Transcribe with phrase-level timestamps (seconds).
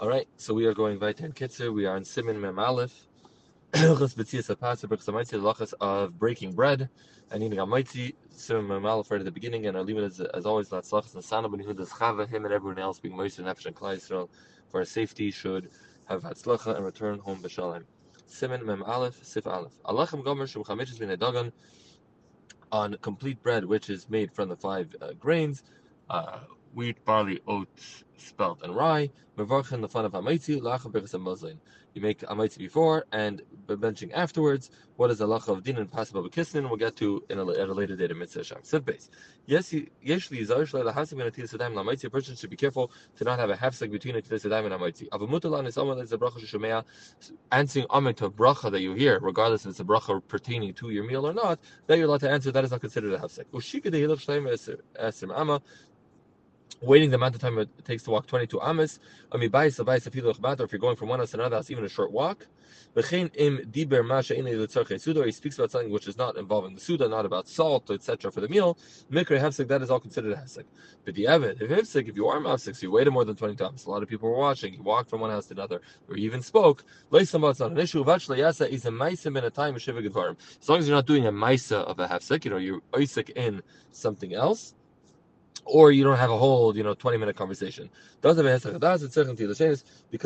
[0.00, 1.74] All right, so we are going weiter in Kitzur.
[1.74, 2.94] We are in Siman Mem Aleph.
[5.80, 6.88] Of breaking bread
[7.32, 8.14] and eating amaitzi.
[8.32, 11.16] Siman Mem Aleph right at the beginning, and our limit is as always that's Lachas
[11.16, 12.28] and Sana Ben Yehuda's Chava.
[12.28, 14.28] Him and everyone else being Moshe Nefesh and Klai Yisrael
[14.70, 15.68] for our safety should
[16.04, 17.82] have Hatzlacha and return home b'shalom.
[18.30, 19.72] Siman Mem Aleph Sif Aleph.
[19.84, 21.50] Alachem Gomer Shum Chamishes Min Dagan
[22.70, 25.64] on complete bread, which is made from the five uh, grains.
[26.08, 26.38] Uh,
[26.74, 29.10] wheat, barley, oats, spelt, and rye.
[29.38, 31.60] Mevarchen bechas and
[31.94, 34.70] You make amaitzi before and benching afterwards.
[34.96, 36.68] What is the lach of din and possible bekisnin?
[36.68, 38.56] We'll get to in a, at a later date in mitzvah.
[38.62, 39.10] Sib base.
[39.46, 42.04] Yes, yeshli zarish la hasig ben atilas adayim lamaitzi.
[42.04, 45.08] A person should be careful to not have a half-seg between atilas adayim and amaitzi.
[45.10, 46.84] Avamutalan is someone that's a bracha shemea,
[47.52, 50.90] answering amen to a bracha that you hear, regardless if it's a bracha pertaining to
[50.90, 52.50] your meal or not, that you're allowed to answer.
[52.50, 53.44] That is not considered a half-seg.
[53.52, 54.48] Ushika de hilach shleim
[55.00, 55.62] esim ama
[56.80, 59.00] waiting the amount of time it takes to walk 22 amas.
[59.32, 62.46] Or if you're going from one house to another house, even a short walk.
[62.96, 63.28] Or he
[65.32, 68.32] speaks about something which is not involving the suda, not about salt, etc.
[68.32, 68.78] for the meal.
[69.10, 70.64] Mikra hefsek, that is all considered hefsek.
[71.04, 73.56] But the evid, if hefsek, if you are mafsek, so you waited more than 20
[73.56, 73.84] times.
[73.84, 74.74] A lot of people were watching.
[74.74, 76.84] You walked from one house to another, or you even spoke.
[77.12, 78.10] An issue.
[78.10, 79.88] is a in a time As
[80.68, 83.62] long as you're not doing a maisa of a hefsek, you know, you're oisik in
[83.92, 84.74] something else
[85.64, 87.90] or you don't have a whole, you know, 20 minute conversation.
[88.20, 88.36] Because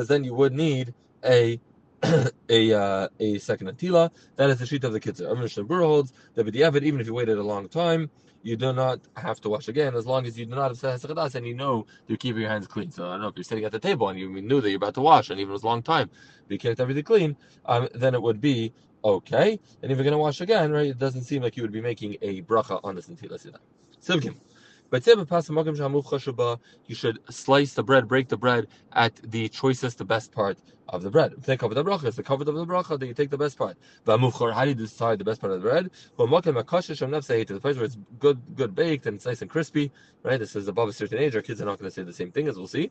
[0.08, 0.94] then you would need
[1.24, 1.60] a
[2.48, 4.10] a uh, a second antila.
[4.36, 5.82] That is the sheet of the kitzur.
[5.82, 8.10] Holds that even if you waited a long time,
[8.42, 11.34] you do not have to wash again as long as you do not have sechadas
[11.36, 12.90] and you know you're keeping your hands clean.
[12.90, 14.78] So I don't know if you're sitting at the table and you knew that you're
[14.78, 16.10] about to wash and even it was a long time,
[16.46, 18.72] but you kept everything clean, um, then it would be
[19.04, 19.58] okay.
[19.82, 21.80] And if you're going to wash again, right, it doesn't seem like you would be
[21.80, 23.38] making a bracha on this antila.
[24.04, 24.34] Sivkim.
[24.92, 25.00] You
[26.94, 30.58] should slice the bread, break the bread at the choicest, the best part
[30.90, 31.32] of the bread.
[31.34, 31.82] It's the cover of the
[32.66, 33.78] bracha, then you take the best part.
[34.06, 35.90] How do you decide the best part of the bread?
[36.18, 36.26] The
[37.60, 39.90] place where it's good, good baked and it's nice and crispy,
[40.24, 40.38] right?
[40.38, 41.34] This is above a certain age.
[41.34, 42.90] Our kids are not going to say the same thing as we'll see.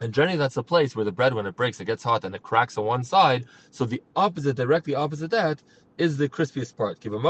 [0.00, 2.32] And generally, that's the place where the bread, when it breaks, it gets hot and
[2.36, 3.46] it cracks on one side.
[3.72, 5.60] So the opposite, directly opposite that,
[5.98, 7.00] is the crispiest part.
[7.00, 7.20] Because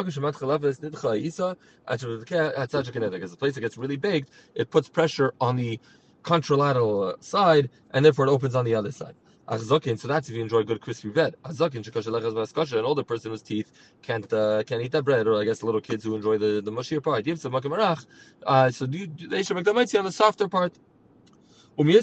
[3.31, 5.81] the place that gets really baked, it puts pressure on the
[6.23, 9.15] contralateral side, and therefore it opens on the other side.
[9.51, 11.35] So that's if you enjoy good crispy bread.
[11.43, 15.81] An older person whose teeth can't uh, can't eat that bread, or I guess little
[15.81, 17.27] kids who enjoy the the mushier part.
[18.47, 20.75] Uh, so do you, they should make the mitzvah on the softer part.
[21.79, 21.95] About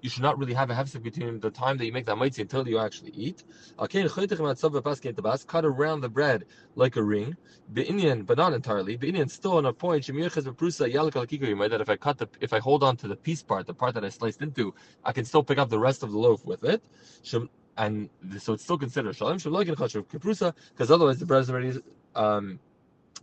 [0.00, 2.42] you should not really have a hefsek between the time that you make that mitzvah
[2.42, 3.44] until you actually eat.
[3.78, 6.44] Cut around the bread
[6.74, 7.36] like a ring.
[7.72, 8.98] but not entirely.
[9.28, 13.14] still on a point that if I cut the if I hold on to the
[13.14, 16.02] piece part, the part that I sliced into, I can still pick up the rest
[16.02, 16.82] of the loaf with it.
[17.76, 21.78] And so it's still considered shalom because otherwise the bread is already
[22.16, 22.58] um,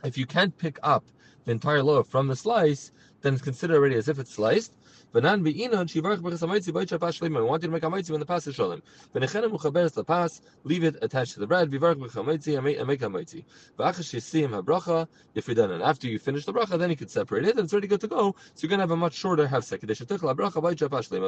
[0.03, 1.05] if you can't pick up
[1.45, 2.91] the entire loaf from the slice,
[3.21, 4.77] then it's considered already as if it's sliced.
[5.13, 8.81] We want to make a hamaitzi when the pas is shalom.
[9.13, 11.69] V'nechenem uchaberes leave it attached to the bread.
[11.69, 13.43] Make hamaitzi.
[13.77, 15.71] V'achas if you're done.
[15.71, 17.99] And after you finish the bracha, then you can separate it, and it's already good
[17.99, 18.37] to go.
[18.53, 19.81] So you're going to have a much shorter hefsek.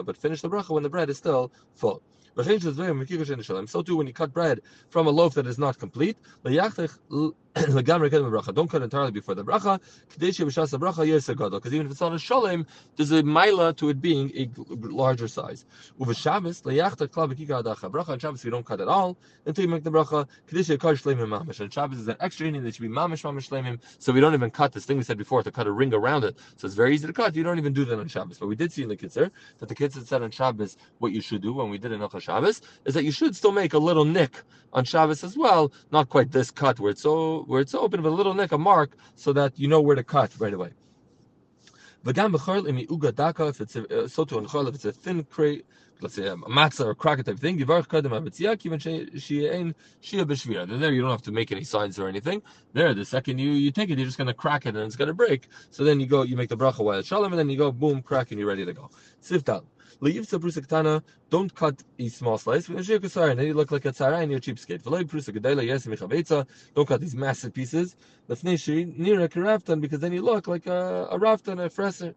[0.06, 2.02] But finish the bracha when the bread is still full.
[2.36, 6.18] So too, when you cut bread from a loaf that is not complete,
[8.56, 12.66] don't cut entirely before the bracha, because even if it's not a shalom,
[12.96, 14.50] there's a mila to it being a
[14.88, 15.66] larger size.
[16.00, 19.16] Uva Shabbos, bracha on Shabbos we don't cut at all
[19.46, 20.28] until you make the bracha.
[21.60, 24.34] And Shabbos is an extra union that should be mamish mamish shleimim, so we don't
[24.34, 26.40] even cut this thing we said before to cut a ring around it.
[26.58, 27.36] So it's very easy to cut.
[27.36, 28.40] You don't even do that on Shabbos.
[28.40, 31.22] But we did see in the Kitzur that the Kitzur said on Shabbos what you
[31.22, 33.74] should do when we did it in Hilchah Shabbos is that you should still make
[33.74, 34.42] a little nick
[34.74, 38.10] on Shabbos as well, not quite this cut where it's so where it's open, but
[38.10, 40.72] a little nick, a mark, so that you know where to cut right away.
[42.06, 42.18] If
[43.62, 45.66] it's a, uh, so to if it's a thin crate,
[46.02, 47.58] let's say a matzah or cracker type thing.
[47.58, 47.64] There
[50.92, 52.42] you don't have to make any signs or anything.
[52.74, 54.98] There, the second you, you take it, you're just going to crack it and it's
[54.98, 55.48] going to break.
[55.72, 58.02] So then you go, you make the bracha while shalom, and then you go, boom,
[58.02, 58.90] crack, and you're ready to go.
[59.24, 59.64] Siftal.
[61.30, 62.68] Don't cut a small slice.
[62.68, 62.78] Then
[63.40, 65.66] you look like a tzara and you're cheapskate.
[65.66, 66.48] Yes michavetza.
[66.76, 67.96] Don't cut these massive pieces.
[68.30, 72.16] Shiri nira karaftan because then you look like a, a raftan, a fresser.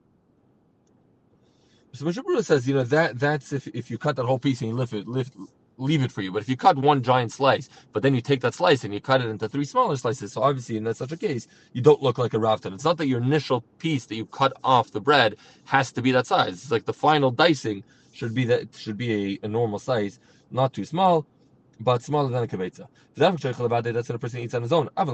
[1.92, 4.70] So Moshe says, you know, that that's if, if you cut that whole piece and
[4.70, 5.34] you lift it, lift
[5.78, 6.32] leave it for you.
[6.32, 9.00] But if you cut one giant slice, but then you take that slice and you
[9.00, 12.02] cut it into three smaller slices, so obviously in that such a case, you don't
[12.02, 12.74] look like a rafton.
[12.74, 16.12] It's not that your initial piece that you cut off the bread has to be
[16.12, 16.54] that size.
[16.54, 20.18] It's like the final dicing should be that should be a, a normal size,
[20.50, 21.26] not too small,
[21.80, 22.86] but smaller than a kvetza.
[23.16, 24.88] That's when a person eats on his own.
[24.94, 25.08] But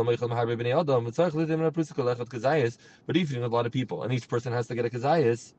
[3.16, 5.54] if you have a lot of people and each person has to get a kazayas,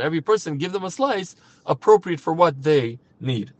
[0.00, 1.36] every person give them a slice
[1.66, 3.52] appropriate for what they need.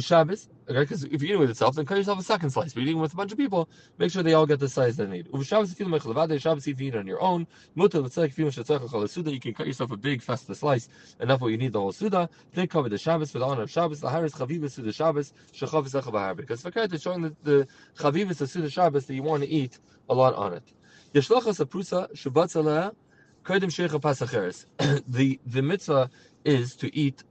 [0.00, 2.76] Shabbos, okay, because if you're eating with itself, then cut yourself a second slice.
[2.76, 5.06] You're eating with a bunch of people, make sure they all get the size they
[5.06, 5.28] need.
[5.44, 10.90] Shabbos, if you eat on your own, you can cut yourself a big festa slice,
[11.20, 12.28] enough what you need the whole suda.
[12.52, 14.00] Then cover the Shabbos for the honor of Shabbos.
[14.00, 16.60] The haris chavivas suda Shabbos, shechavis echav Because
[17.02, 19.78] showing that the, the chavivas of suda Shabbos that you want to eat
[20.10, 20.64] a lot on it.
[21.14, 22.94] Yeshlachas aprusa shubatzaleh
[25.08, 26.10] the the mitzvah
[26.44, 27.24] is to eat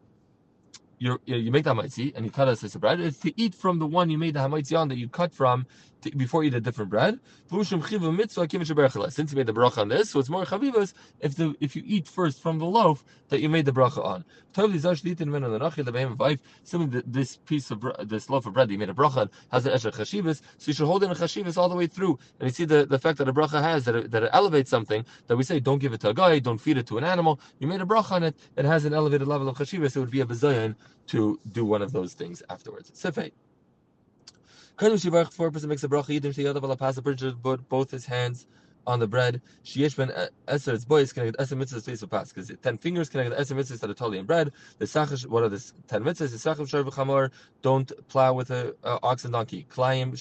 [1.00, 3.00] you you make the hamaitzi and you cut a slice of bread.
[3.00, 5.68] It's to eat from the one you made the hamaitzi on that you cut from
[6.16, 7.20] before you eat a different bread.
[7.50, 11.84] Since you made the bracha on this, so it's more chavivas if the if you
[11.86, 14.24] eat first from the loaf that you made the bracha on.
[16.64, 19.66] Similarly, this piece of this loaf of bread that you made a bracha on has
[19.66, 22.18] an esher chashivas, so you should hold it in a chashivas all the way through.
[22.40, 24.70] And you see the, the fact that a bracha has that it, that it elevates
[24.70, 27.04] something that we say don't give it to a guy, don't feed it to an
[27.04, 27.40] animal.
[27.60, 29.96] You made a bracha on it, it has an elevated level of chashivas.
[29.96, 30.76] It would be a bezayin
[31.08, 32.92] to do one of those things afterwards.
[32.92, 33.32] Sefei.
[34.78, 38.06] Kalim Shivarch, for a person makes a bracha, Yidim Sheyadav ala pas, put both his
[38.06, 38.46] hands
[38.86, 39.42] on the bread.
[39.66, 40.12] Sheyesh ben
[40.48, 43.40] Eser, its boys, can get Eser mitzvahs face of pas, because ten fingers can get
[43.40, 44.52] Eser mitzvahs that are totally in bread.
[44.78, 46.30] The Sachash, what are the ten mitzvahs?
[46.30, 47.32] The Sachash Shar v'chamor,
[47.64, 49.66] don't plow with an ox and donkey.
[49.68, 50.16] Klayim,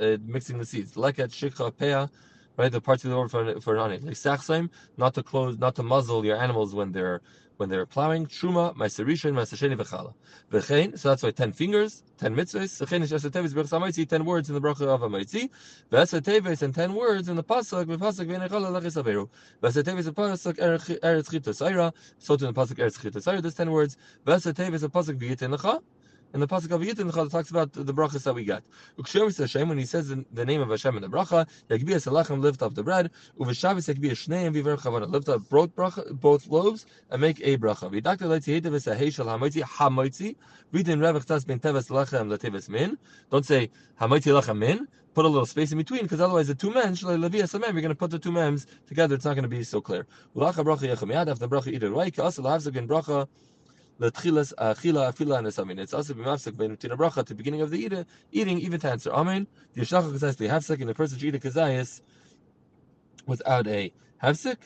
[0.00, 0.94] uh, mixing the seeds.
[0.94, 2.10] Leket, Shikha, Peah,
[2.56, 2.70] right?
[2.70, 4.04] The parts of the order for, for an.
[4.04, 7.20] Like not to close, not to muzzle your animals when they're
[7.56, 8.26] when they're plowing.
[8.26, 10.12] Truma, Meiserishin, Meisesheni, V'chala.
[10.50, 12.84] V'chein, so that's why ten fingers, ten mitzvahs.
[12.84, 15.48] V'chein is just a tevis, Berachas HaMaitzi, ten words in the bracha of HaMaitzi.
[15.90, 19.28] V'esateves and ten words in the pasuk, V'pasuk, V'nechala, Lachis Averu.
[19.62, 21.92] V'esa tevis, a pasuk, Eretz Chita Saira.
[22.18, 23.96] So to the pasuk, Eretz Chita Saira, there's ten words.
[24.26, 25.80] V'esa tevis, a pasuk, V'yitin Lecha
[26.34, 28.64] in the pasuk of Yitin talks about the brachas that we get.
[28.96, 31.46] When he says the name of Hashem in the bracha,
[32.42, 33.64] lift up the bread, lift
[35.28, 37.88] up both bracha, both loaves and make a bracha.
[43.30, 43.70] Don't say
[44.00, 44.88] Hamoitzi Lechem Min.
[45.14, 48.10] Put a little space in between because otherwise the two men, you're going to put
[48.10, 49.14] the two mems together.
[49.14, 50.08] It's not going to be so clear.
[50.42, 53.53] After the bracha, eat it
[53.98, 54.12] right.
[54.14, 55.78] The tchilas achila uh, afila and amin.
[55.78, 58.90] It's also b'mafsek ben between a bracha the beginning of the eating, eating even to
[58.90, 59.46] answer amen.
[59.74, 62.00] The yishlach kazayis be hafsek, and the person should eat a kazayis
[63.26, 63.92] without a
[64.22, 64.56] hafsek.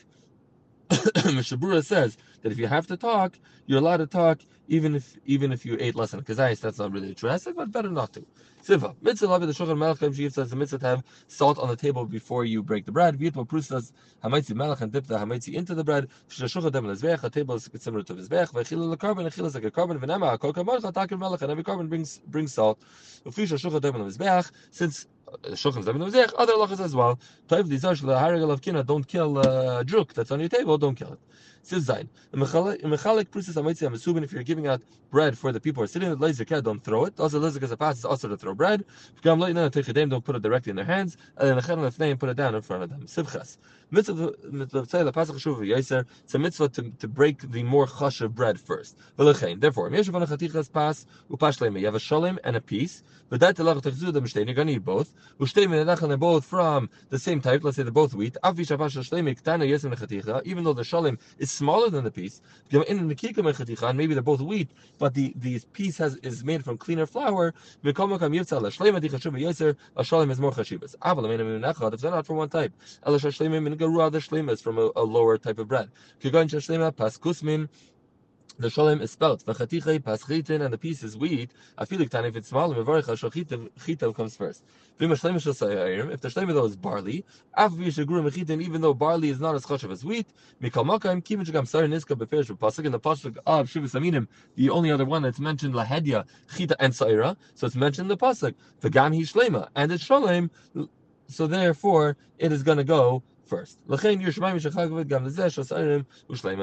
[0.89, 4.39] Mishabura says that if you have to talk, you're allowed to talk
[4.69, 6.59] even if even if you ate less than kazayis.
[6.61, 8.25] That's not really a hafsek, but better not to.
[8.61, 8.95] Siva.
[9.01, 12.45] Mitzvah the shulchan melech she says the mitzvah to have salt on the table before
[12.45, 13.17] you break the bread.
[13.17, 13.91] V'yitma prusas
[14.23, 16.07] hamaitzi melech and dip the hamaitzi into the bread.
[16.29, 17.23] Shashulchan dem lezbeach.
[17.23, 18.51] A table is similar to vizbeach.
[18.53, 19.25] V'chila lekarbon.
[19.25, 19.99] A chila is like a carbon.
[19.99, 20.79] V'nema a kol karbon.
[20.81, 21.41] Chatakir melech.
[21.41, 22.79] And every carbon brings brings salt.
[23.25, 24.51] V'fi shashulchan dem lezbeach.
[24.69, 25.07] Since
[25.51, 27.19] shulchan dem lezbeach, other halachas as well.
[27.47, 28.83] Toiv dizash leharigel of kina.
[28.83, 30.77] Don't kill a uh, druk that's on your table.
[30.77, 31.19] Don't kill it.
[31.63, 32.07] Says Zayin.
[34.23, 37.05] If you're giving out bread for the people who are sitting at laser don't throw
[37.05, 37.19] it.
[37.19, 38.85] Also, laser as a pass is also to throw bread.
[39.23, 41.17] Don't put it directly in their hands.
[41.37, 43.01] And then the channel put it down in front of them.
[43.07, 43.57] Sivchas.
[43.91, 44.07] It's
[46.35, 48.95] a mitzvah to, to break the more chashav bread first.
[49.17, 50.11] Therefore, you have a
[51.99, 53.01] shalim and a piece.
[53.31, 55.11] You're going to eat both.
[55.39, 57.63] They're both from the same type.
[57.63, 58.37] Let's say they're both wheat.
[58.43, 58.65] Even
[60.63, 62.41] though the shalim is smaller than the piece,
[62.71, 67.53] maybe they're both wheat, but the, the piece has is made from cleaner flour.
[67.83, 67.93] Is.
[71.93, 72.73] If they're not from one type,
[74.61, 75.89] from a, a, lower type of bread.
[78.59, 81.51] The sholem is spelt v'chatichei pas chitin, and the piece is wheat.
[81.77, 84.65] Afilik tan if it's small, mevarich shal comes first.
[84.99, 87.23] If the shlema though is barley,
[88.61, 90.27] even though barley is not as chashav as wheat,
[90.61, 94.69] mikal makam kim shagam sar niska beferish pasuk in the pasuk of shivas aminim, the
[94.69, 98.55] only other one that's mentioned lahedya chita and saira, so it's mentioned in the pasuk
[98.81, 100.49] v'gam hi shlema, and it's sholem.
[101.29, 103.79] So therefore, it is going to go first.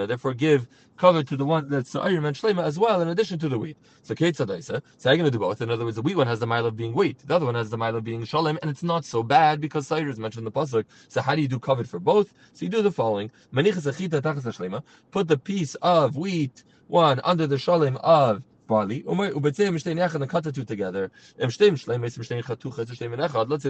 [0.07, 3.49] Therefore, give cover to the one that's Sa'irim and Shlema as well, in addition to
[3.49, 3.77] the wheat.
[4.03, 5.61] So Kate Sadaisa, so I'm going to do both.
[5.61, 7.57] In other words, the wheat one has the mile of being wheat, the other one
[7.57, 10.47] has the mile of being Shalem, and it's not so bad because Sa'ir is mentioned
[10.47, 10.85] in the Pasuk.
[11.09, 12.33] So how do you do covered for both?
[12.55, 13.31] So you do the following.
[15.11, 19.03] Put the piece of wheat one under the shalim of barley.
[19.07, 19.71] Let's say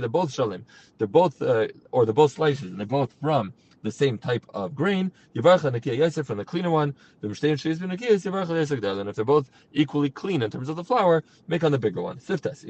[0.00, 0.62] they're both shalim.
[0.99, 4.75] They're both, uh, or they're both slices, and they're both from the same type of
[4.75, 5.12] grain.
[5.35, 6.95] From the cleaner one.
[7.23, 7.33] And
[9.09, 12.19] if they're both equally clean in terms of the flour, make on the bigger one.
[12.19, 12.65] Siftas.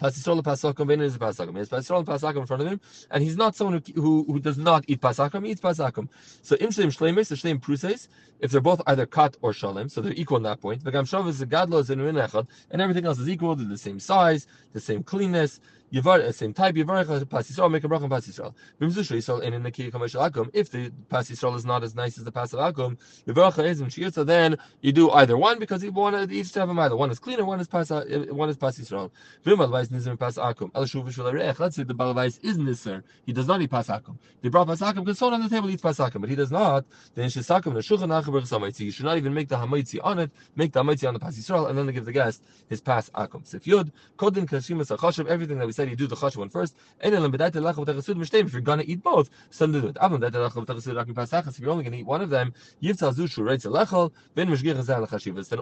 [0.00, 1.52] Pasisol pasakum ben is pasakum.
[1.52, 4.40] He has pasisol pasakum in front of him, and he's not someone who, who, who
[4.40, 5.44] does not eat pasakum.
[5.44, 6.08] He eats pasakum.
[6.42, 8.08] So im shleim shleimis, the shleim pruses,
[8.40, 10.82] if they're both either cut or shalim, so they're equal in that point.
[10.82, 13.54] V'gam shav is a gadlo is and everything else is equal.
[13.54, 15.60] They're the same size, the same cleanness.
[15.94, 18.52] Yivar, same type, Yivarech Pas Yisrael, make a bracha on Pas Yisrael.
[18.80, 21.94] V'mzush Yisrael, and in the Kiyah Kameshal Akum, if the Pas Yisrael is not as
[21.94, 22.98] nice as the Pas Akum,
[23.28, 26.78] Yivarech is Mshiyatza, then you do either one, because you want each to have them
[26.80, 26.96] either.
[26.96, 29.10] One is cleaner, one is Pas, uh, one is Pas Yisrael.
[29.46, 30.70] V'mal Vais Nizim Pas Akum.
[30.74, 31.24] El Shuv Shul
[31.58, 34.16] let's say the Balavais is Nisr, he does not eat Pas Akum.
[34.42, 36.50] They brought Pas Akum, because someone on the table eats Pas Akum, but he does
[36.50, 36.84] not,
[37.14, 40.32] then Shisakum, the Shulchan Achaber Samaitzi, you should not even make the Hamaitzi on it,
[40.56, 43.08] make the Hamaitzi on the Pas Yisrael, and then they give the guest his Pas
[43.10, 43.46] Akum.
[43.46, 46.76] Sif Yud, Kodin Kashimas HaChashav, everything that we said, you do the Chashav one first.
[47.00, 49.96] If you're gonna eat both, so do it.
[50.00, 52.96] If you're only gonna eat one of them, then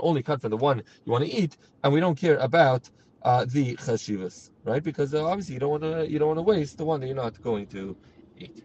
[0.01, 2.89] only cut from the one you want to eat, and we don't care about
[3.23, 4.83] uh, the chashivas, right?
[4.83, 7.07] Because uh, obviously you don't want to you don't want to waste the one that
[7.07, 7.97] you're not going to
[8.39, 8.63] eat.